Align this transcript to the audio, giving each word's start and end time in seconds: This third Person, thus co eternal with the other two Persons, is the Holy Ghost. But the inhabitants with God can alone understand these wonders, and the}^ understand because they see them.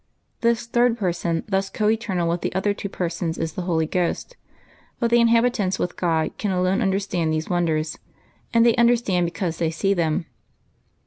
This 0.39 0.65
third 0.65 0.97
Person, 0.97 1.43
thus 1.47 1.69
co 1.69 1.87
eternal 1.87 2.27
with 2.27 2.41
the 2.41 2.51
other 2.55 2.73
two 2.73 2.89
Persons, 2.89 3.37
is 3.37 3.53
the 3.53 3.61
Holy 3.69 3.85
Ghost. 3.85 4.35
But 4.99 5.11
the 5.11 5.19
inhabitants 5.21 5.77
with 5.77 5.95
God 5.95 6.35
can 6.39 6.49
alone 6.49 6.81
understand 6.81 7.31
these 7.31 7.49
wonders, 7.51 7.99
and 8.51 8.65
the}^ 8.65 8.75
understand 8.79 9.27
because 9.27 9.57
they 9.59 9.69
see 9.69 9.93
them. 9.93 10.25